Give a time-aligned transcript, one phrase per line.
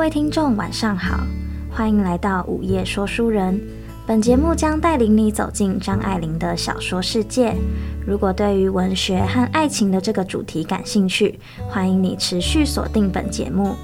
[0.00, 1.20] 各位听众，晚上好，
[1.70, 3.60] 欢迎来到午夜说书人。
[4.06, 7.54] 本节目将带领你走进张爱玲的小说世界。
[8.06, 11.38] 如果对于文学和爱情的这个主题感兴趣，
[11.68, 13.76] 欢迎你持续锁定本节目。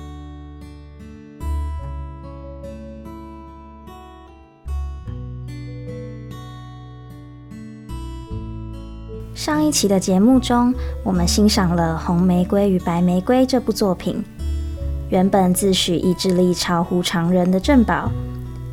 [9.34, 10.72] 上一期的节目中，
[11.05, 14.24] 我们欣赏了《红玫瑰与白玫瑰》这部作品。
[15.09, 18.10] 原本自诩意志力超乎常人的郑宝，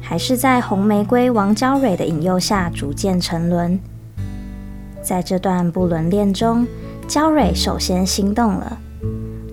[0.01, 3.79] 还是在红玫瑰王娇蕊的引诱下逐渐沉沦。
[5.01, 6.65] 在这段不伦恋中，
[7.07, 8.79] 娇蕊首先心动了，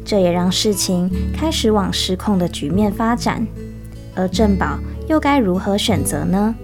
[0.04, 3.46] 这也让事情开始往失控的局面发展。
[4.14, 6.54] 而郑宝又该如何选择呢？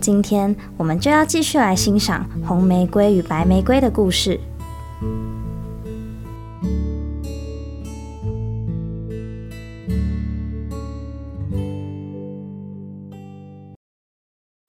[0.00, 4.40] 今天我们就要继续来欣赏《红玫瑰与白玫瑰》的故事。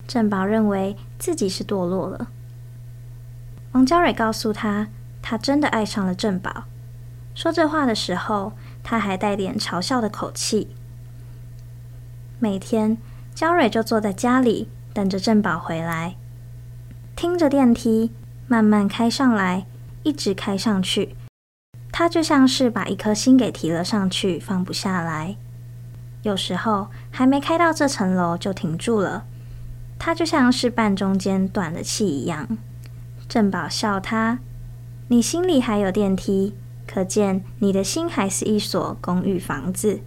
[0.08, 2.30] 郑宝认为自己是堕落了。
[3.73, 4.88] 王娇蕊告诉他，
[5.22, 6.63] 她真的爱上了郑宝。
[7.36, 10.69] 说这话的时候，他还带点嘲笑的口气。
[12.39, 12.97] 每天，
[13.35, 16.16] 娇蕊就坐在家里，等着郑宝回来，
[17.16, 18.11] 听着电梯
[18.47, 19.67] 慢慢开上来，
[20.03, 21.16] 一直开上去。
[21.91, 25.35] 他就像是把一颗心给提了上去，放不下来。
[26.23, 29.25] 有时候还没开到这层楼，就停住了。
[30.00, 32.58] 他就像是半中间断了气一样。
[33.28, 34.40] 正宝笑他
[35.09, 40.00] ：“你心里还有电梯，可见你的心还是一所公寓房子。”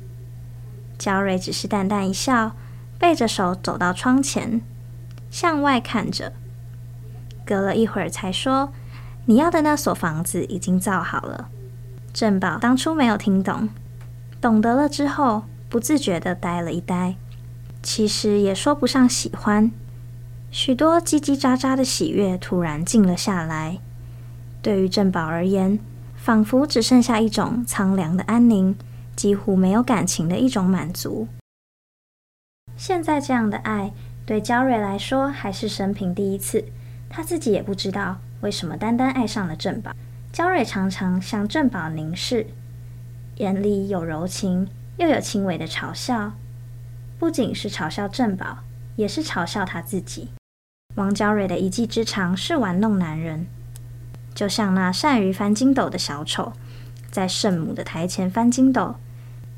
[0.99, 2.57] 娇蕊只是淡淡一笑，
[2.99, 4.61] 背着手走到窗前，
[5.31, 6.33] 向外看着。
[7.45, 8.73] 隔了一会儿才说
[9.27, 11.49] ：“你要的那所房子已经造好了。”
[12.13, 13.69] 正宝当初没有听懂，
[14.41, 17.17] 懂得了之后，不自觉地呆了一呆。
[17.83, 19.71] 其实也说不上喜欢，
[20.51, 23.79] 许多叽叽喳喳的喜悦突然静了下来。
[24.63, 25.79] 对于郑宝而言，
[26.17, 28.77] 仿佛只剩下一种苍凉的安宁，
[29.17, 31.29] 几乎没有感情的一种满足。
[32.77, 33.93] 现在这样的爱，
[34.27, 36.65] 对娇蕊来说还是生平第一次，
[37.09, 39.93] 她自己也不知道为什么单单爱上了郑宝。
[40.31, 42.47] 娇蕊常常向郑宝凝视，
[43.37, 44.69] 眼里有柔情，
[44.99, 46.33] 又有轻微的嘲笑。
[47.21, 48.61] 不仅是嘲笑郑宝，
[48.97, 50.31] 也是嘲笑他自己。
[50.95, 53.47] 王娇蕊的一技之长是玩弄男人，
[54.35, 56.55] 就像那善于翻筋斗的小丑，
[57.11, 58.97] 在圣母的台前翻筋斗，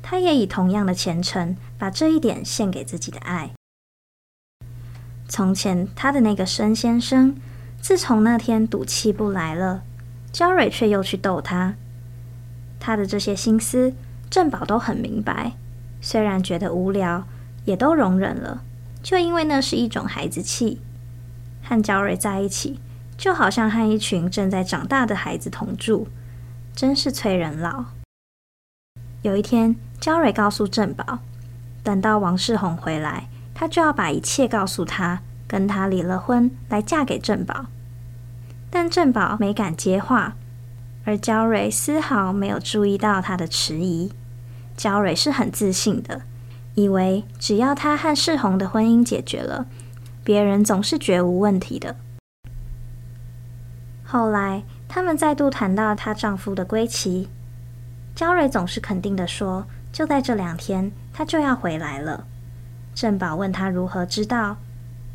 [0.01, 3.51] 他也以同样的虔诚，把这一点献给自己的爱。
[5.29, 7.33] 从前他的那个申先生，
[7.79, 9.83] 自从那天赌气不来了，
[10.33, 11.75] 娇蕊却又去逗他。
[12.77, 13.93] 他的这些心思，
[14.29, 15.53] 郑宝都很明白，
[16.01, 17.25] 虽然觉得无聊。
[17.65, 18.63] 也都容忍了，
[19.01, 20.81] 就因为那是一种孩子气。
[21.63, 22.79] 和娇蕊在一起，
[23.17, 26.07] 就好像和一群正在长大的孩子同住，
[26.75, 27.85] 真是催人老。
[29.21, 31.19] 有一天，娇蕊告诉郑宝，
[31.81, 37.67] 等到王世宏回来，她就要把一切告诉他，跟他离了婚，来嫁给郑宝。
[38.69, 40.35] 但郑宝没敢接话，
[41.05, 44.11] 而娇蕊丝毫没有注意到他的迟疑。
[44.75, 46.23] 娇蕊是很自信的。
[46.75, 49.65] 以为只要她和世宏的婚姻解决了，
[50.23, 51.95] 别人总是绝无问题的。
[54.03, 57.29] 后来，他们再度谈到她丈夫的归期，
[58.15, 62.25] 娇蕊总是肯定地说：“就在这两天，他就要回来了。”
[62.93, 64.57] 郑宝问他如何知道，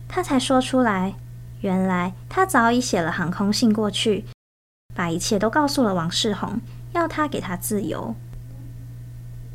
[0.09, 1.15] 他才说出来：
[1.61, 4.25] 原来他早已写了航空信过去，
[4.95, 6.61] 把一切都告诉了王世宏，
[6.93, 8.17] 要他给他自由。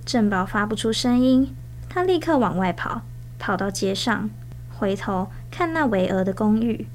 [0.06, 1.53] 郑宝发不出声音。
[1.93, 3.03] 他立刻往外跑，
[3.37, 4.31] 跑到街上，
[4.75, 6.87] 回头看那巍峨的公寓，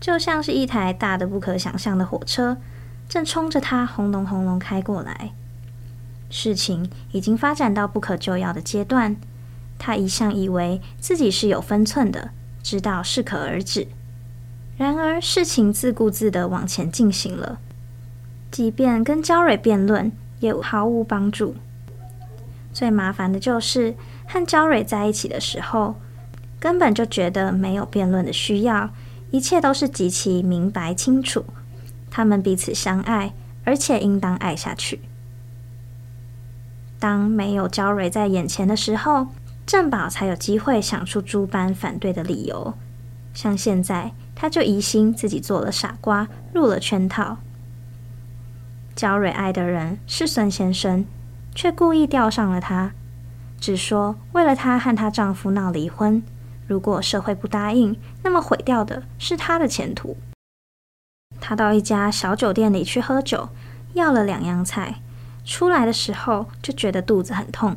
[0.00, 2.58] 就像是一台大的不可想象的火车，
[3.08, 5.32] 正冲着他轰隆轰隆开过来。
[6.30, 9.16] 事情已经发展到不可救药的阶段，
[9.80, 12.30] 他一向以为自己是有分寸的，
[12.62, 13.88] 知道适可而止。
[14.76, 17.58] 然而事情自顾自地往前进行了，
[18.52, 21.56] 即便跟焦蕊辩论，也毫无帮助。
[22.72, 23.94] 最麻烦的就是
[24.26, 25.96] 和娇蕊在一起的时候，
[26.58, 28.90] 根本就觉得没有辩论的需要，
[29.30, 31.44] 一切都是极其明白清楚。
[32.10, 33.34] 他们彼此相爱，
[33.64, 35.00] 而且应当爱下去。
[36.98, 39.28] 当没有娇蕊在眼前的时候，
[39.66, 42.74] 郑宝才有机会想出诸般反对的理由。
[43.34, 47.38] 像现在，他就疑心自己做了傻瓜，入了圈套。
[48.94, 51.04] 娇蕊爱的人是孙先生。
[51.54, 52.92] 却故意钓上了他，
[53.60, 56.22] 只说为了她和她丈夫闹离婚，
[56.66, 60.16] 如果社会不答应，那么毁掉的是她的前途。
[61.40, 63.48] 她到一家小酒店里去喝酒，
[63.94, 65.00] 要了两样菜，
[65.44, 67.76] 出来的时候就觉得肚子很痛。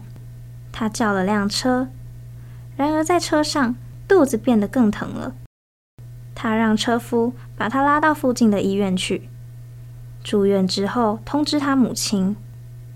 [0.72, 1.90] 她叫了辆车，
[2.76, 3.76] 然而在车上
[4.08, 5.36] 肚子变得更疼了。
[6.34, 9.30] 她让车夫把她拉到附近的医院去。
[10.24, 12.36] 住院之后，通知她母亲，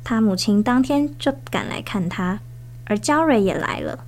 [0.09, 2.39] 他母亲当天就赶来看他，
[2.85, 4.05] 而焦蕊也来了。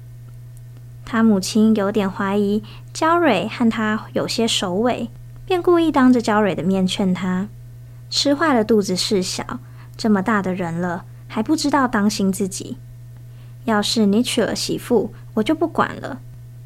[1.05, 5.11] 他母亲有点怀疑焦蕊和他有些熟尾，
[5.45, 7.49] 便故意当着焦蕊的面劝她
[8.09, 9.59] ：“吃坏了肚子事小，
[9.95, 12.77] 这么大的人了，还不知道当心自己。”
[13.65, 16.19] 要是你娶了媳妇，我就不管了。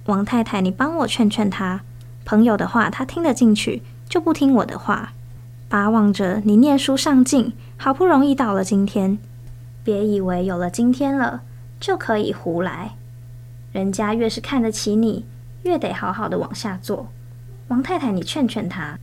[0.05, 1.81] 王太太，你帮我劝劝她，
[2.23, 5.11] 朋友的话她听得进去，就不听我的话。
[5.75, 9.19] 巴望着你念书上进，好不容易到了今天，
[9.83, 11.41] 别以为有了今天了
[11.81, 12.95] 就可以胡来。
[13.73, 15.25] 人家越是看得起你，
[15.63, 17.09] 越得好好的往下做。
[17.67, 18.97] 王太太，你劝劝他。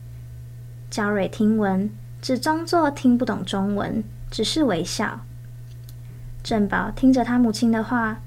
[0.89, 5.19] 焦蕊听闻，只装作听不懂中文，只是微笑。
[6.41, 8.17] 正宝听着他母亲的话，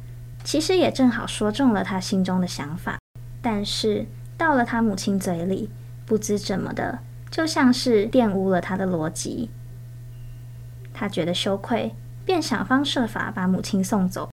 [0.45, 2.97] 其实也正好说中了他心中的想法，
[3.43, 4.07] 但是
[4.39, 5.69] 到了他母亲嘴里，
[6.07, 9.51] 不知怎么的，就像是玷污了他的逻辑。
[10.95, 11.95] 他觉得羞愧，
[12.25, 14.31] 便想方设法把母亲送走。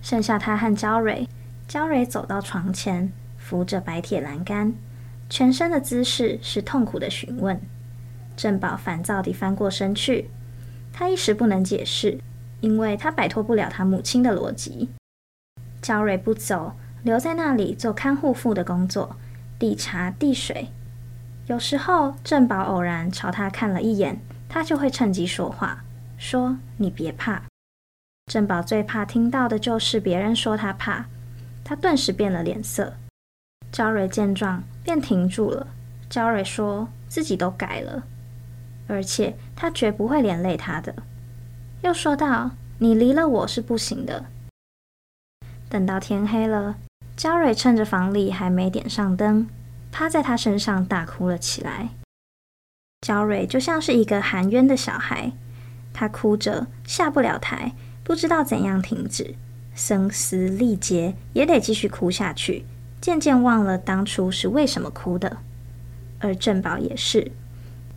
[0.00, 1.28] 剩下他和焦蕊，
[1.66, 4.72] 焦蕊走到床前，扶着白铁栏杆，
[5.28, 7.60] 全身的姿势是痛苦的询问。
[8.36, 10.30] 正宝烦躁地翻过身去。
[10.92, 12.18] 他一时不能解释，
[12.60, 14.88] 因为他摆脱不了他母亲的逻辑。
[15.82, 19.16] 焦蕊不走，留在那里做看护妇的工作，
[19.58, 20.68] 递茶递水。
[21.48, 25.82] 有时候正宝偶然朝他看了一眼，他就会趁机说话，
[26.18, 27.42] 说：“你别怕。”
[28.30, 31.06] 正宝最怕听到的就是别人说他怕，
[31.64, 32.92] 他顿时变了脸色。
[33.72, 35.66] 焦蕊见状，便停住了。
[36.10, 38.02] 焦蕊说自己都改了。
[38.86, 40.94] 而且他绝不会连累他的。
[41.80, 44.26] 又说道：“你离了我是不行的。”
[45.70, 46.76] 等到天黑了，
[47.16, 49.48] 焦蕊趁着房里还没点上灯，
[49.90, 51.90] 趴在他身上大哭了起来。
[53.00, 55.32] 焦蕊就像是一个含冤的小孩，
[55.92, 59.34] 他哭着下不了台，不知道怎样停止，
[59.74, 62.64] 声嘶力竭也得继续哭下去，
[63.00, 65.38] 渐渐忘了当初是为什么哭的。
[66.18, 67.30] 而正宝也是。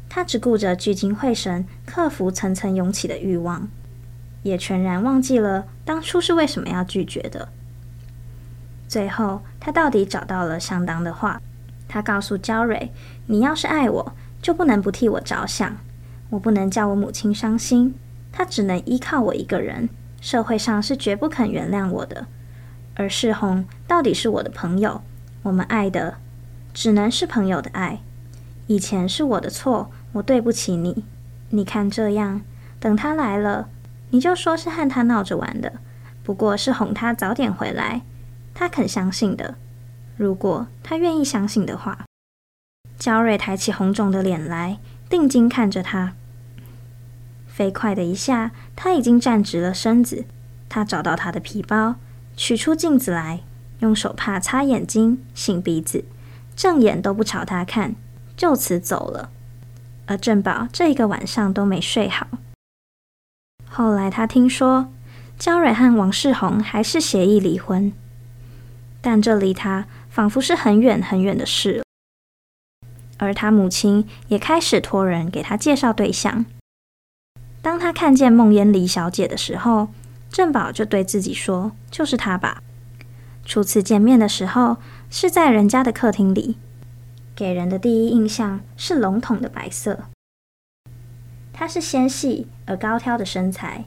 [0.08, 3.68] 他只顾着聚精会神，克服层层涌起的欲望，
[4.44, 7.50] 也全然忘记了当初是为什么要拒绝的。
[8.88, 11.42] 最后，他到底找到了相当的话。
[11.92, 12.90] 他告诉焦蕊
[13.28, 15.76] ：“你要是爱我，就不能不替我着想。
[16.30, 17.94] 我不能叫我母亲伤心，
[18.32, 19.90] 她只能依靠我一个人。
[20.22, 22.28] 社会上是绝不肯原谅我的。
[22.96, 25.02] 而世宏到底是我的朋友，
[25.44, 26.16] 我们爱的
[26.74, 28.00] 只能是朋友的爱。
[28.68, 31.06] 以前是我的错。”我对不起你，
[31.52, 32.42] 你看这样，
[32.82, 33.70] 等他来了，
[34.10, 35.72] 你就说是和他闹着玩的，
[36.22, 38.02] 不过是哄他早点回来，
[38.54, 39.56] 他肯相信的。
[40.18, 42.06] 如果他愿意相信的话。
[42.98, 44.78] 焦蕊抬起红肿的脸来，
[45.10, 46.14] 定睛看着他。
[47.48, 50.26] 飞快的一下，他已经站直了身子。
[50.70, 51.96] 他找到他的皮包，
[52.38, 53.42] 取出镜子来，
[53.80, 56.06] 用手帕擦眼睛、擤鼻子，
[56.56, 57.96] 正眼都不朝他看，
[58.38, 59.32] 就此走了。
[60.06, 62.28] 而正宝这一个晚上都没睡好。
[63.68, 64.92] 后来他听说
[65.40, 67.92] 焦蕊和王世宏还是协议离婚，
[69.02, 71.84] 但这离他仿佛是很远很远的事。
[73.18, 76.46] 而他母亲也开始托人给他介绍对象。
[77.62, 79.88] 当他看见梦烟离小姐的时候，
[80.30, 82.62] 正宝就对自己说：“就是她吧。”
[83.46, 84.78] 初次见面的时候
[85.10, 86.58] 是在人家的客厅里。
[87.36, 90.06] 给人的第一印象是笼统的白色。
[91.54, 93.86] 她是纤细而高挑的身材，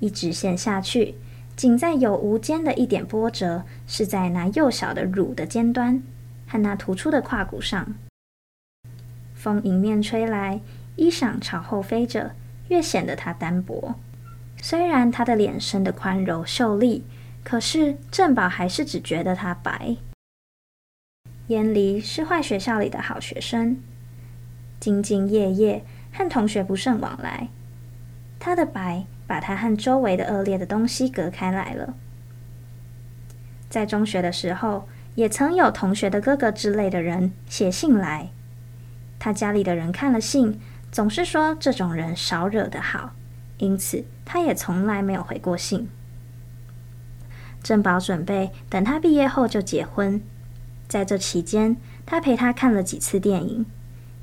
[0.00, 1.14] 一直线下去，
[1.56, 6.02] 仅在有无间的一点波折是在那幼小的乳的尖端
[6.46, 7.94] 和那突出的胯骨上。
[9.34, 10.60] 风迎面吹来，
[10.96, 12.34] 衣裳朝后飞着，
[12.68, 13.94] 越显得她单薄。
[14.60, 17.04] 虽然她的脸生得宽柔秀丽，
[17.44, 19.96] 可是正宝还是只觉得她白。
[21.48, 23.76] 烟离是坏学校里的好学生，
[24.80, 27.48] 兢兢业业，和同学不甚往来。
[28.38, 31.94] 他的白把他和周围的恶劣的东西隔开来了。
[33.68, 38.30] 在中学的时候，也曾有同学的哥哥之类的人写信来，
[39.18, 40.60] 他家里的人看了信，
[40.92, 43.12] 总是说这种人少惹得好，
[43.58, 45.88] 因此他也从来没有回过信。
[47.62, 50.20] 正宝准备等他毕业后就结婚。
[50.86, 53.66] 在这期间，他陪他看了几次电影。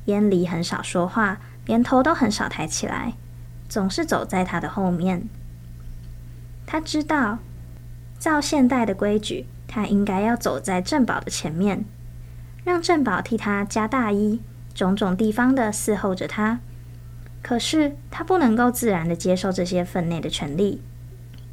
[0.05, 3.13] 烟离很少说话，连头都很少抬起来，
[3.71, 5.29] 总是走在他的后面。
[6.65, 7.39] 他知道，
[8.19, 11.85] 照现代的规矩，他应该要走在正宝的前面，
[12.65, 14.41] 让正宝替他加大衣，
[14.73, 16.59] 种种地方的伺候着他。
[17.41, 20.81] 可是他不能够自然的接受这些分内的权利，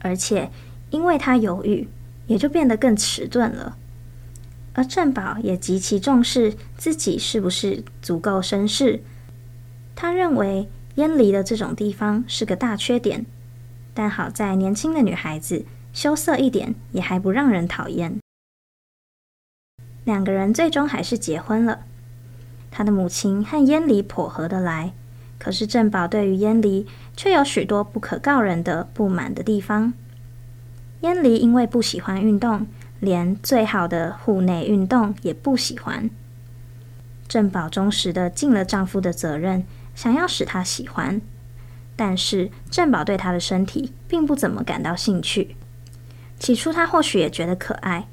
[0.00, 0.50] 而且
[0.90, 1.88] 因为他犹豫，
[2.26, 3.76] 也就变得更迟钝了。
[4.72, 9.04] 而正宝也极其重视自己是不是足够绅士。
[9.94, 13.24] 他认为燕离的这种地方是个大缺点，
[13.94, 18.18] 但好在年轻的女孩子羞涩一点也还不让人讨厌。
[20.04, 21.80] 两个人最终还是结婚了。
[22.72, 24.92] 他的母亲和燕离颇合得来，
[25.38, 26.86] 可是郑宝对于燕离
[27.16, 29.92] 却有许多不可告人的不满的地方。
[31.02, 32.66] 燕离因为不喜欢运动。
[33.00, 36.10] 连最好的户内运动也不喜欢。
[37.28, 39.62] 郑宝忠实的尽了丈夫的责任，
[39.98, 41.20] 想要使她喜欢，
[41.96, 45.56] 但是正宝对她的身体并不怎么感到兴趣。
[46.38, 48.06] 起初，他或许也觉得可爱，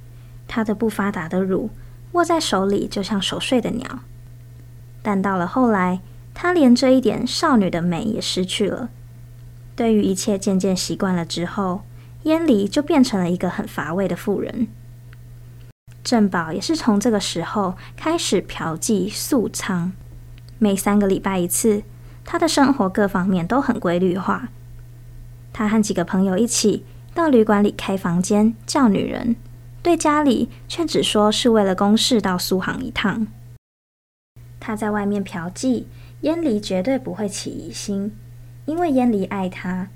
[0.48, 1.70] 她的不发达的乳
[2.14, 4.00] 握在手里就像熟睡的鸟。
[5.04, 6.02] 但到了后来，
[6.34, 8.90] 他连这一点少女的美也失去了。
[9.76, 11.84] 对于一切渐渐习惯了之后。
[12.24, 14.68] 燕离就变成了一个很乏味的妇人。
[16.04, 19.92] 正宝也是从这个时候开始嫖妓宿娼，
[20.60, 21.84] 每三个礼拜一次。
[22.24, 24.50] 他的生活各方面都很规律化。
[25.54, 26.84] 他和几个朋友一起
[27.14, 29.36] 到旅馆里开房间叫女人，
[29.84, 33.28] 对家里却只说是为了公事到苏杭一趟。
[34.60, 35.86] 他在外面嫖妓，
[36.22, 38.12] 燕离绝对不会起疑心，
[38.66, 39.90] 因为燕离爱他。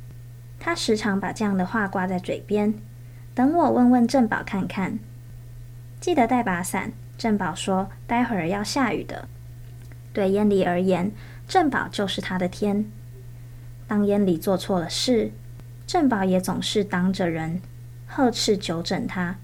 [0.60, 2.75] 他时常把这样的话挂在嘴边，
[3.34, 5.00] 等我问问正宝看看。
[6.00, 6.92] 记得带把伞。
[7.18, 9.28] 正宝说：“待会儿要下雨的。”
[10.13, 11.12] 对燕离而言，
[11.48, 12.86] 正宝就是他的天。
[13.88, 15.32] 当燕离做错了事，
[15.88, 17.62] 正宝也总是当着人
[18.08, 19.38] 呵斥纠正他。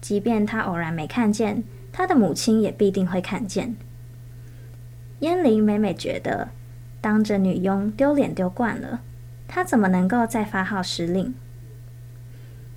[0.00, 3.76] 即便他偶然没看见，他的母亲也必定会看见。
[5.20, 6.50] 燕离每每觉得
[7.00, 9.00] 当着女佣丢脸丢惯了。
[9.48, 11.34] 他怎么能够再发号施令？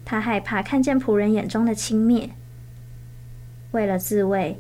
[0.06, 2.30] 他害怕看见仆人眼中的轻蔑。
[3.72, 4.60] 为了自卫，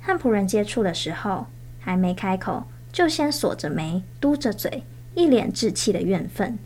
[0.00, 1.46] 和仆人接触的时候，
[1.78, 4.82] 还没开口，就先锁着眉，嘟着嘴，
[5.14, 6.58] 一脸稚气的怨愤。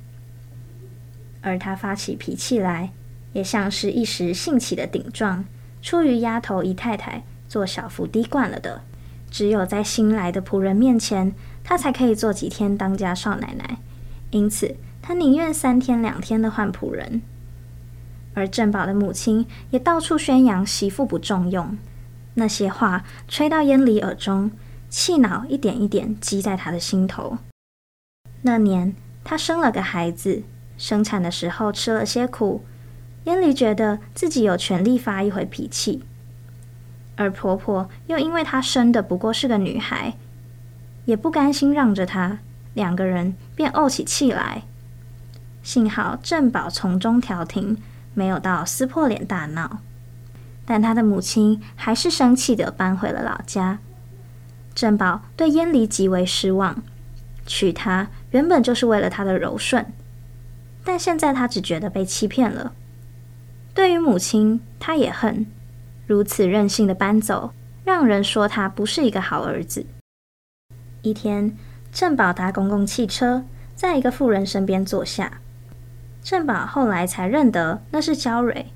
[1.43, 2.91] 而他发起脾气来，
[3.33, 5.45] 也像是一时兴起的顶撞，
[5.83, 8.83] 出于丫头姨太太做小福低惯了的。
[9.31, 11.33] 只有在新来的仆人面前，
[11.64, 13.79] 他才可以做几天当家少奶奶。
[14.31, 17.21] 因此，他宁愿三天两天的换仆人。
[18.33, 21.76] 而正宝的母亲也到处宣扬媳妇不中用，
[22.35, 24.50] 那些话吹到燕离耳中，
[24.88, 27.38] 气恼一点一点积在他的心头。
[28.43, 30.43] 那年，她生了个孩子，
[30.76, 32.64] 生产的时候吃了些苦，
[33.25, 36.05] 燕离觉得自己有权利发一回脾气，
[37.17, 40.14] 而婆婆又因为她生的不过是个女孩，
[41.07, 42.38] 也不甘心让着她。
[42.75, 44.64] 两个人便怄起气来，
[45.62, 47.81] 幸好正宝从中调停，
[48.12, 49.79] 没有到撕破脸大闹。
[50.64, 53.78] 但他的母亲还是生气地搬回了老家。
[54.75, 56.83] 郑宝对燕离极为失望，
[57.47, 59.87] 娶她原本就是为了她的柔顺，
[60.85, 62.73] 但现在他只觉得被欺骗了。
[63.73, 65.47] 对于母亲，他也恨，
[66.06, 67.52] 如此任性的搬走，
[67.85, 69.87] 让人说他不是一个好儿子。
[71.02, 71.56] 一天。
[71.92, 73.44] 郑宝搭公共汽车，
[73.76, 75.40] 在一个妇人身边坐下。
[76.25, 78.66] 郑宝后来才认得那是娇蕊，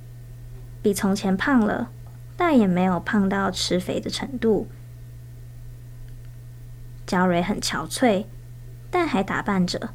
[0.88, 1.90] 比从前胖了，
[2.34, 4.68] 但也没有胖到吃肥的程度。
[7.06, 8.24] 娇蕊很憔悴，
[8.90, 9.90] 但还打扮着，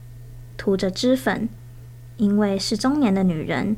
[0.55, 1.49] 涂着脂粉，
[2.17, 3.75] 因为是中年的女人，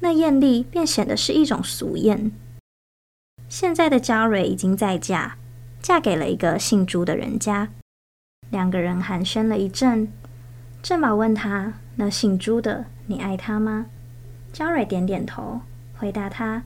[0.00, 2.32] 那艳丽便显得是一种俗艳。
[3.48, 5.36] 现在的娇蕊已经再嫁，
[5.80, 7.68] 嫁给了一个姓朱的人家。
[8.50, 10.12] 两个人寒暄了一阵，
[10.82, 13.86] 正宝问他：“那姓朱的，你爱他吗？”
[14.52, 15.60] 娇蕊点点头，
[15.98, 16.62] 回答他：“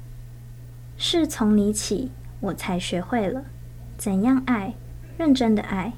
[0.99, 2.11] 是从你起，
[2.41, 3.45] 我才学会了
[3.97, 4.75] 怎样爱，
[5.17, 5.93] 认真的爱，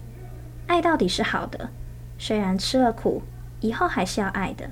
[0.66, 1.70] 爱到底是好的，
[2.18, 3.22] 虽然吃了苦，
[3.60, 4.70] 以后还是要爱的。”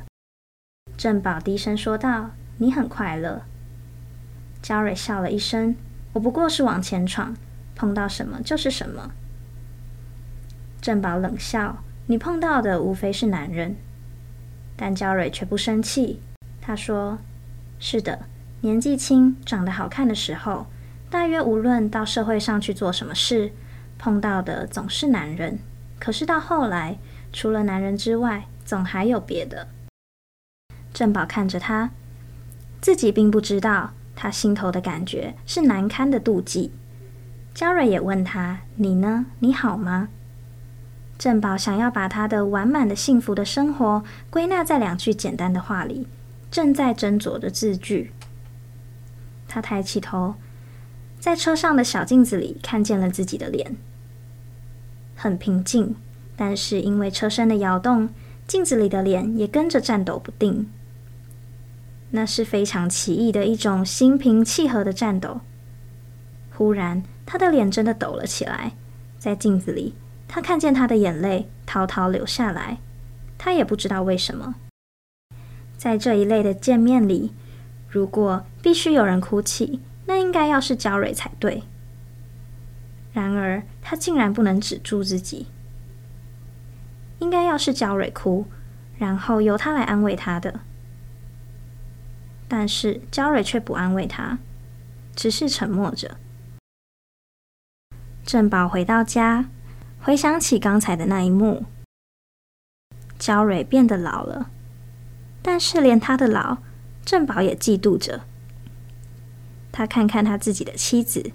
[0.96, 3.42] 正宝低声说道：“你很快乐。”
[4.60, 5.74] 娇蕊笑了一声
[6.12, 7.34] ：“我不过是往前闯，
[7.74, 9.12] 碰到什么就是什么。”
[10.82, 13.76] 正宝冷笑：“你碰到的无非是男人。”
[14.76, 16.20] 但娇蕊却不生气。
[16.60, 17.18] 她说
[17.78, 18.26] ：“是的，
[18.62, 20.66] 年纪轻、长得好看的时候，
[21.08, 23.52] 大约无论到社会上去做什么事，
[23.98, 25.58] 碰到的总是男人。
[25.98, 26.98] 可是到后来，
[27.32, 29.68] 除了男人之外，总还有别的。
[30.92, 31.90] 正宝看着他，
[32.82, 36.70] 自己并不知道，他心头的感觉是难堪的妒忌。
[37.54, 39.24] 焦蕊也问他：“你呢？
[39.38, 40.10] 你好吗？”
[41.18, 46.06] 正宝想要把他的完满的幸福的生活归纳在两句简单的话里，
[46.50, 48.12] 正在斟酌的字句。
[49.52, 50.36] 他抬起头，
[51.18, 53.76] 在车上的小镜子里看见了自己的脸，
[55.16, 55.96] 很平静，
[56.36, 58.10] 但是因为车身的摇动，
[58.46, 60.70] 镜子里的脸也跟着颤抖不定。
[62.12, 65.40] 那是非常奇异的一种心平气和的颤抖。
[66.52, 68.72] 忽然，他的脸真的抖了起来，
[69.18, 69.96] 在镜子里，
[70.28, 72.78] 他看见他的眼泪滔滔流下来，
[73.36, 74.54] 他也不知道为什么。
[75.76, 77.32] 在这一类的见面里，
[77.90, 81.64] 如果必须有人哭泣，那应该要是焦蕊才对。
[83.12, 85.48] 然而，他竟然不能止住自己，
[87.18, 88.46] 应该要是焦蕊哭，
[88.96, 90.60] 然后由他来安慰他的。
[92.46, 94.38] 但是焦蕊却不安慰他，
[95.16, 96.16] 只是沉默着。
[98.24, 99.46] 正宝回到家，
[100.00, 101.64] 回想起刚才的那一幕，
[103.18, 104.50] 焦蕊变得老了，
[105.42, 106.58] 但是连他的老，
[107.10, 108.20] 郑宝也嫉妒着。
[109.72, 111.32] 他看看他自己的妻子，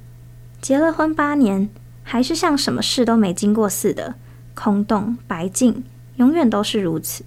[0.61, 1.69] 结了婚八年，
[2.01, 4.15] 还是像什么事都没经过似的，
[4.53, 5.83] 空洞白净，
[6.15, 7.25] 永远都是如此。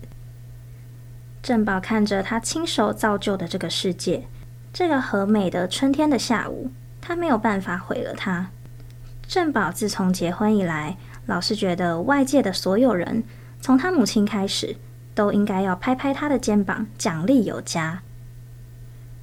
[1.43, 4.27] 郑宝看着他亲手造就的这个世界，
[4.73, 6.71] 这个和美的春天的下午，
[7.03, 8.49] 他没有办法毁了他。
[9.27, 13.25] 郑宝自从结婚以来，老是觉得外界的所有人，
[13.61, 14.77] 从他母亲开始，
[15.15, 18.01] 都应该要拍拍他的肩膀，奖励有加。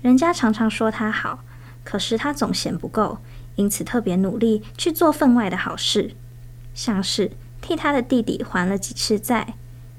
[0.06, 1.40] 人家常常说他好，
[1.84, 3.18] 可是他总嫌不够，
[3.56, 6.12] 因此特别努力去做分外的好事，
[6.76, 9.56] 像是替他的弟弟还了几次债，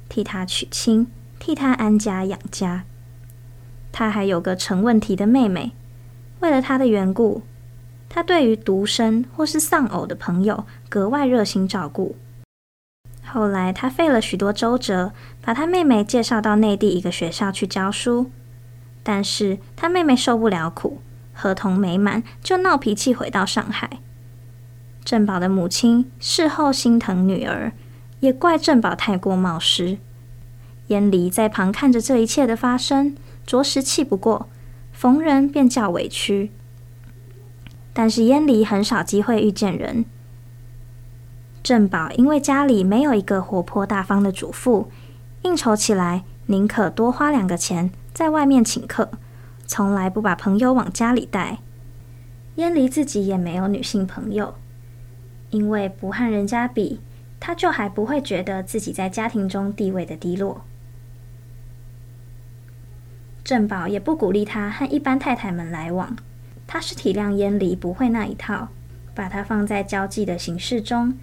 [0.09, 1.09] 替他娶亲。
[1.40, 2.85] 替他安家养家，
[3.90, 5.73] 他还有个成问题的妹妹。
[6.38, 7.42] 为了他的缘故，
[8.09, 12.14] 他对于独生或是丧偶的朋友格外热心照顾。
[13.25, 18.31] 后来，他费了许多周折，把他妹妹介绍到内地一个学校去教书。
[19.09, 21.01] 但是他妹妹受不了苦，
[21.33, 24.01] 合同没满就闹脾气，回到上海。
[25.05, 27.73] 正宝的母亲事后心疼女儿，
[28.19, 29.99] 也怪正宝太过冒失。
[30.88, 33.16] 燕离在旁看着这一切的发生，
[33.47, 34.49] 着实气不过，
[34.92, 36.51] 逢人便叫委屈。
[37.92, 40.05] 但是燕离很少机会遇见人。
[41.62, 44.90] 正宝因为家里没有一个活泼大方的主妇，
[45.42, 49.11] 应酬起来宁可多花两个钱在外面请客，
[49.66, 51.59] 从来不把朋友往家里带。
[52.55, 54.55] 燕离自己也没有女性朋友，
[55.50, 57.02] 因为不和人家比，
[57.38, 60.64] 她就还不会觉得自己在家庭中地位的低落。
[63.44, 66.16] 正宝也不鼓励他和一般太太们来往，
[66.66, 68.68] 他是体谅燕离不会那一套，
[69.14, 71.18] 把他放在交际的形式中，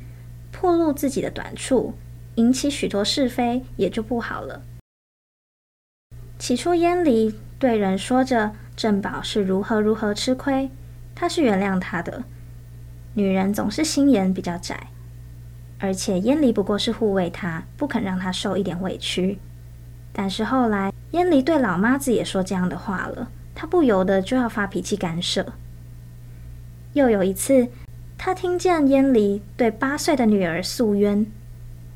[0.52, 1.96] 暴露自己的短处，
[2.36, 4.62] 引起许多是非，也就不好了。
[6.44, 10.70] 起初，燕离对人说着正宝是如何如何吃亏，
[11.16, 12.26] 他是原谅他的。
[13.14, 14.88] 女人总是心眼比较窄，
[15.80, 19.40] 而且燕离不过是护卫他，不肯让他受一点委屈。
[20.12, 25.54] 但是后来，燕离对老妈子也说这样的话了，他不由得就要发脾气干涉。
[26.92, 27.70] 又有一次，
[28.18, 31.26] 他听见燕离对八岁的女儿诉冤，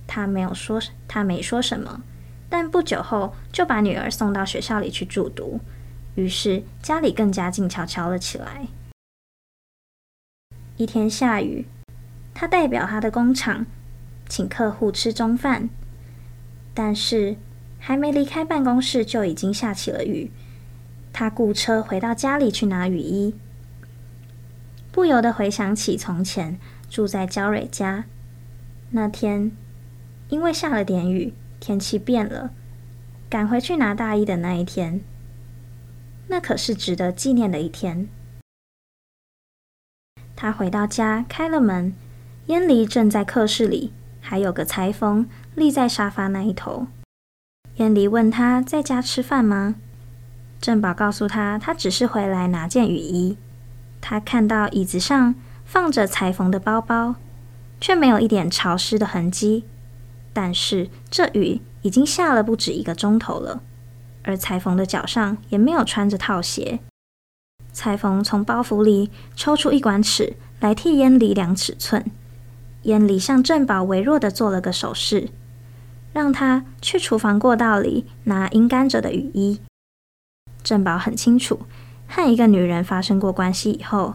[0.07, 2.01] 他没有说，他没说什么，
[2.49, 5.59] 但不久后就把女儿送到学校里去住读，
[6.15, 8.67] 于是家里更加静悄悄了起来。
[10.77, 11.65] 一天下雨，
[12.33, 13.65] 他代表他的工厂
[14.29, 15.69] 请客户吃中饭，
[16.73, 17.37] 但是。
[17.79, 20.31] 还没离开办公室，就已经下起了雨。
[21.13, 23.35] 他雇车回到家里去拿雨衣，
[24.91, 28.05] 不由得回想起从前住在焦蕊家
[28.89, 29.51] 那天，
[30.29, 32.51] 因为下了点雨，天气变了，
[33.29, 35.01] 赶回去拿大衣的那一天。
[36.27, 38.09] 那可是值得纪念的一天。
[40.35, 41.93] 他回到家，开了门，
[42.47, 43.91] 燕离正在客室里，
[44.21, 46.87] 还有个裁缝立在沙发那一头。
[47.77, 49.75] 燕离问他在家吃饭吗？
[50.59, 53.37] 正宝告诉他，他只是回来拿件雨衣。
[54.01, 57.15] 他看到椅子上放着裁缝的包包，
[57.79, 59.65] 却没有一点潮湿的痕迹。
[60.39, 63.63] 但是这雨已经下了不止一个钟头了，
[64.21, 66.77] 而裁缝的脚上也没有穿着套鞋。
[67.73, 72.05] 裁缝从包袱里抽出一管尺来替燕离量尺寸。
[72.83, 75.29] 燕离向正宝微弱地做了个手势，
[76.13, 79.59] 让他去厨房过道里拿阴干着的雨衣。
[80.63, 81.61] 正宝很清楚，
[82.07, 84.13] 和一个女人发生过关系以后，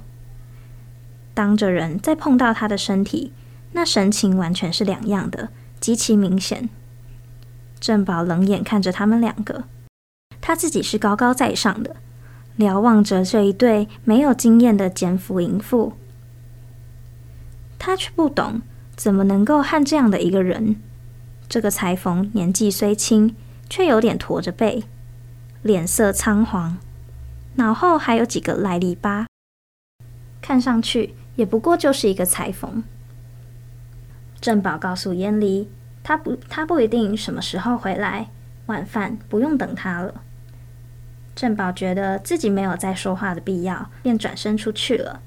[1.35, 3.33] 当着人再碰到她的身体，
[3.73, 5.49] 那神情完全是两样的，
[5.83, 6.71] 极其明显。
[7.81, 9.65] 正宝冷眼看着他们两个，
[10.41, 11.97] 他自己是高高在上的，
[12.55, 15.95] 瞭望着这一对没有经验的奸夫淫妇。
[17.81, 18.63] 他却不懂
[18.95, 20.77] 怎么能够和这样的一个人。
[21.49, 23.35] 这个裁缝年纪虽轻，
[23.69, 24.85] 却有点驼着背，
[25.63, 26.79] 脸色苍黄，
[27.57, 29.27] 脑后还有几个来历疤，
[30.41, 32.85] 看上去也不过就是一个裁缝。
[34.43, 35.71] 正宝告诉燕离，
[36.03, 38.29] 他不，他不一定什么时候回来，
[38.67, 40.21] 晚饭不用等他了。
[41.37, 45.23] 正宝觉得自己没有再说话的必要，便转身出去了。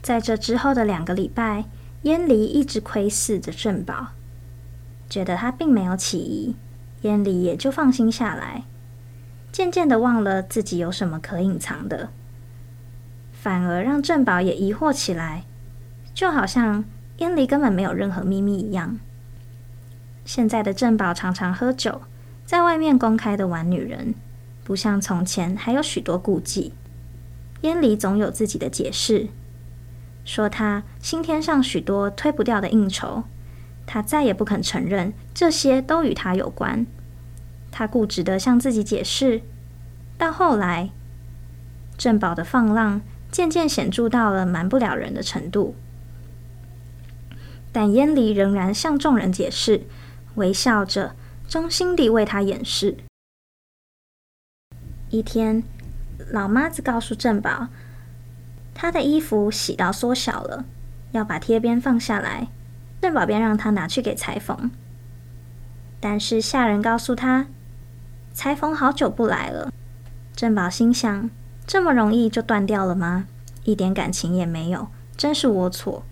[0.00, 1.66] 在这之后的两个礼拜，
[2.04, 4.08] 燕离一直窥视着正宝，
[5.10, 6.56] 觉得他并没有起疑，
[7.02, 8.64] 燕离也就放心下来，
[9.52, 12.08] 渐渐的忘了自己有什么可隐藏的，
[13.30, 15.44] 反而让正宝也疑惑起来，
[16.14, 16.84] 就好像
[17.18, 18.98] 燕离根本没有任何秘密一样。
[20.24, 22.02] 现在的正宝常常喝酒，
[22.44, 24.14] 在外面公开的玩女人，
[24.64, 26.72] 不像从前还有许多顾忌，
[27.62, 29.28] 燕离总有自己的解释。
[30.24, 33.24] 说他新添上许多推不掉的应酬，
[33.86, 36.86] 他再也不肯承认这些都与他有关。
[37.70, 39.40] 他固执的向自己解释，
[40.18, 40.90] 到后来，
[41.96, 43.00] 正宝的放浪
[43.30, 45.74] 渐渐显著到了瞒不了人的程度。
[47.80, 49.82] 但燕离仍然向众人解释，
[50.34, 51.14] 微笑着，
[51.48, 52.96] 衷心地为他掩饰。
[55.10, 55.62] 一天，
[56.32, 57.68] 老妈子告诉郑宝。
[58.74, 60.64] 他的衣服洗到缩小了，
[61.12, 62.48] 要把贴边放下来。
[63.00, 64.72] 郑宝便让他拿去给裁缝。
[66.00, 67.46] 但是下人告诉他，
[68.32, 69.72] 裁缝好久不来了。
[70.34, 71.30] 郑宝心想：
[71.64, 73.28] 这么容易就断掉了吗？
[73.62, 76.02] 一点感情也没有，真是龌龊。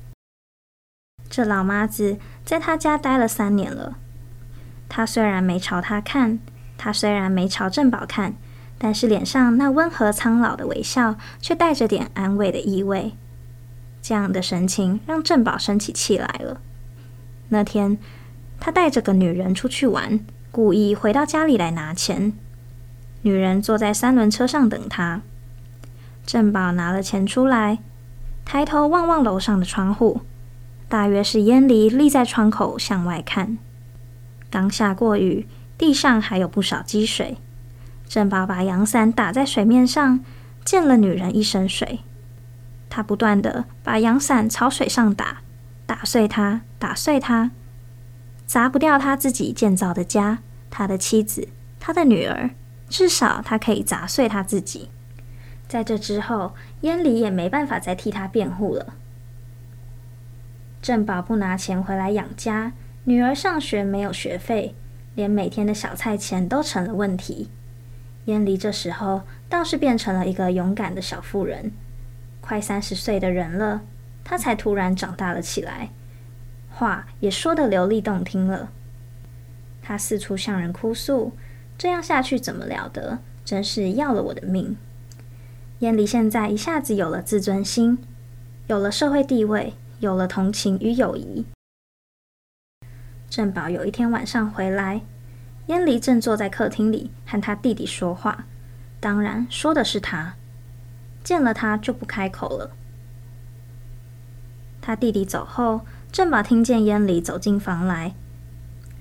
[1.29, 3.97] 这老妈子在他家待了三年了。
[4.89, 6.39] 他虽然没朝他看，
[6.77, 8.35] 他虽然没朝正宝看。
[8.79, 13.15] 但是脸上那温和苍老的微笑，却带着点安慰的意味。
[14.03, 16.61] 这样的神情让正宝生起气来了。
[17.49, 17.97] 那天，
[18.61, 20.21] 他带着个女人出去玩，
[20.53, 22.35] 故意回到家里来拿钱。
[23.23, 25.23] 女人坐在三轮车上等他。
[26.27, 27.79] 正宝拿了钱出来，
[28.45, 30.21] 抬头望望楼上的窗户，
[30.89, 33.59] 大约是燕离立在窗口向外看。
[34.51, 35.47] 刚下过雨，
[35.77, 37.39] 地上还有不少积水。
[38.09, 40.21] 正保把阳伞打在水面上，
[40.65, 42.01] 溅了女人一身水。
[42.89, 45.43] 他不断地把阳伞朝水上打，
[45.85, 47.51] 打碎它，打碎它，
[48.47, 50.39] 砸不掉他自己建造的家，
[50.71, 51.49] 他的妻子，
[51.81, 52.51] 他的女儿。
[52.89, 54.89] 至少他可以砸碎他自己。
[55.67, 58.95] 在这之后，燕离也没办法再替他辩护了。
[60.87, 62.73] 正宝不拿钱回来养家，
[63.07, 64.73] 女儿上学没有学费，
[65.17, 67.51] 连每天的小菜钱都成了问题。
[68.27, 71.73] 燕离这时候倒是变成了一个勇敢的小妇人，
[72.41, 73.81] 快三十岁的人了，
[74.23, 75.91] 她才突然长大了起来，
[76.71, 78.71] 话也说得流利动听了。
[79.83, 81.33] 她四处向人哭诉，
[81.77, 83.19] 这样下去怎么了得？
[83.45, 84.77] 真是要了我的命。
[85.81, 87.99] 燕离现在一下子有了自尊心，
[88.69, 91.45] 有了社会地位，有了同情与友谊。
[93.29, 95.03] 正宝有一天晚上回来。
[95.67, 98.45] 燕离正坐在客厅里和他弟弟说话，
[99.01, 100.37] 当然说的是他。
[101.25, 102.71] 见了他就不开口了。
[104.81, 105.81] 他弟弟走后，
[106.13, 108.15] 正宝听见燕离走进房来，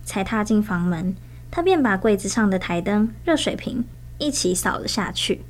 [0.04, 1.16] 才踏进房门，
[1.52, 3.86] 他便把柜子上的台灯、热水瓶
[4.18, 5.44] 一起扫了下去。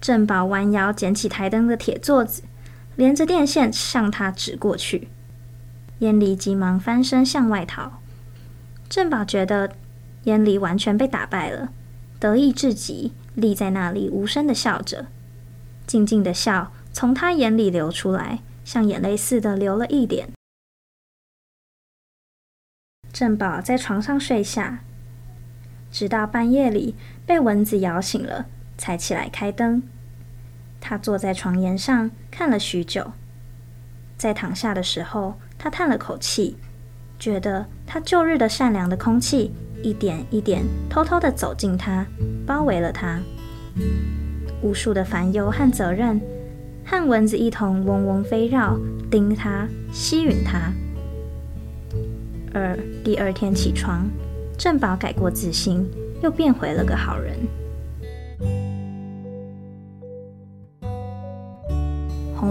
[0.00, 2.42] 正宝弯腰捡起台灯的铁座子，
[3.00, 5.08] 连着电线向他指过去。
[6.00, 8.02] 燕离急忙翻身向外逃。
[8.90, 9.72] 正宝觉得。
[10.24, 11.72] 燕离完全被打败了，
[12.18, 15.06] 得意至极，立在那里无声的笑着，
[15.86, 20.28] 静静的笑从他眼里流出来，像眼泪似的流了一点。
[23.10, 24.84] 正宝在床上睡下，
[25.90, 28.44] 直到半夜里被蚊子咬醒了，
[28.76, 29.82] 才起来开灯。
[30.80, 33.12] 他坐在床沿上看了许久，
[34.16, 36.56] 在躺下的时候，他叹了口气，
[37.18, 39.52] 觉得他旧日的善良的空气。
[39.82, 42.04] 一点一点偷偷地走近他，
[42.46, 43.18] 包围了他。
[44.62, 46.20] 无数的烦忧和责任，
[46.84, 48.78] 和蚊子一同嗡嗡飞绕，
[49.10, 50.70] 叮他，吸吮他。
[52.52, 54.06] 而第二天起床，
[54.58, 55.88] 正宝改过自新，
[56.22, 57.34] 又变回了个好人。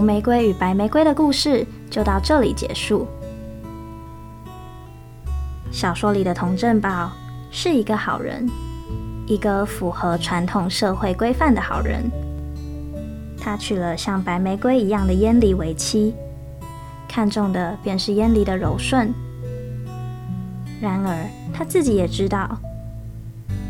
[0.00, 3.06] 红玫瑰与白玫瑰的故事就到这里结束。
[5.70, 7.12] 小说里的童振宝
[7.50, 8.48] 是一个好人，
[9.26, 12.10] 一个符合传统社会规范的好人。
[13.38, 16.14] 他娶了像白玫瑰一样的燕离为妻，
[17.06, 19.12] 看中的便是燕离的柔顺。
[20.80, 21.14] 然而
[21.52, 22.56] 他自己也知道，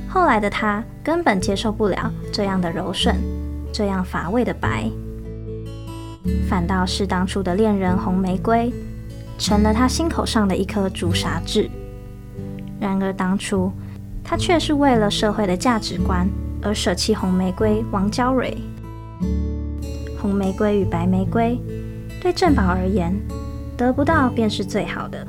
[0.09, 3.17] 后来的他根本接受不了这样的柔顺，
[3.73, 4.89] 这样乏味的白。
[6.49, 8.73] 反倒是当初的恋人红玫瑰，
[9.39, 11.71] 成了他心口上的一颗朱砂痣。
[12.79, 13.73] 然而当初
[14.23, 16.29] 他却是为了社会的价值观
[16.63, 18.57] 而舍弃红玫瑰王娇蕊。
[20.19, 21.59] 红玫瑰与白玫瑰，
[22.21, 23.15] 对郑宝而言，
[23.77, 25.27] 得不到便是最好的。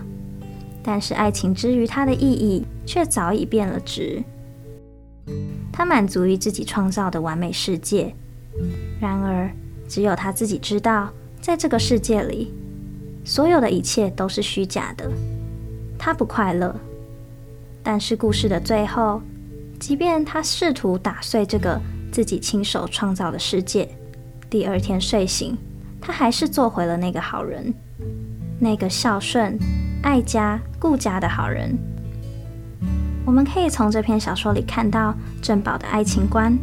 [0.83, 4.21] 但是爱情之于他的意义，却早已变了质。
[5.71, 8.13] 他满足于自己创造的完美世界，
[8.99, 9.49] 然而。
[9.91, 11.09] 只有他自己知道，
[11.41, 12.53] 在这个世界里，
[13.25, 15.11] 所有的一切都是虚假的。
[15.99, 16.73] 他不快乐，
[17.83, 19.21] 但是故事的最后，
[19.81, 21.77] 即便他试图打碎这个
[22.09, 23.85] 自己亲手创造的世界，
[24.49, 25.57] 第二天睡醒，
[25.99, 27.73] 他还是做回了那个好人，
[28.61, 29.59] 那个孝顺、
[30.01, 31.77] 爱家、顾家的好人。
[33.25, 36.57] 我们可以从这篇小说里看到振宝的爱情观，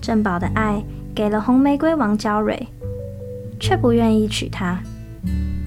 [0.00, 0.82] 振宝的爱。
[1.18, 2.64] 给了红玫瑰王娇蕊，
[3.58, 4.78] 却不愿意娶她。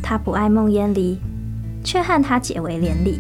[0.02, 1.20] 他不爱孟燕离，
[1.84, 3.20] 却和她结为连理。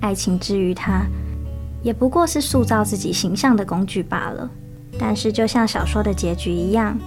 [0.00, 1.02] 爱情之于他，
[1.82, 4.50] 也不过是塑造自己形象的工具罢了。
[4.98, 6.98] 但是，就像小说的结局一样，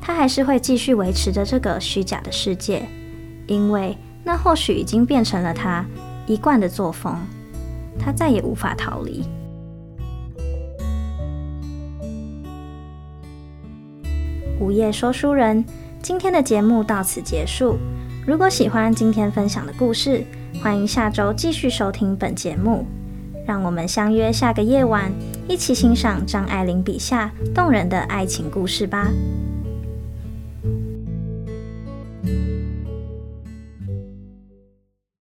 [0.00, 2.88] 他还是会继续维持着这个虚假的世界，
[3.48, 5.84] 因为那或许已经变成了他
[6.28, 7.16] 一贯的作风，
[7.98, 9.24] 他再也无法逃离。
[14.68, 15.64] 午夜说书人，
[16.02, 17.78] 今天的节目到此结束。
[18.26, 20.22] 如果喜欢今天分享的故事，
[20.62, 22.86] 欢迎下周继续收听本节目。
[23.46, 25.10] 让我们相约下个夜晚，
[25.48, 29.08] 一起欣赏张爱玲笔下动人的爱情故事吧。